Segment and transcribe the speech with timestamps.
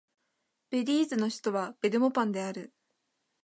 [0.71, 2.73] ベリーズの首都はベルモパンである